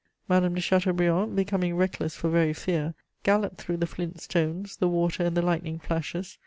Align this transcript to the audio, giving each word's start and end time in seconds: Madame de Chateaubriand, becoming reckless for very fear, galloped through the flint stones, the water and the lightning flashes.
Madame 0.27 0.55
de 0.55 0.61
Chateaubriand, 0.61 1.35
becoming 1.35 1.75
reckless 1.75 2.15
for 2.15 2.27
very 2.27 2.53
fear, 2.53 2.95
galloped 3.21 3.61
through 3.61 3.77
the 3.77 3.85
flint 3.85 4.19
stones, 4.19 4.77
the 4.77 4.87
water 4.87 5.21
and 5.23 5.37
the 5.37 5.43
lightning 5.43 5.77
flashes. 5.77 6.39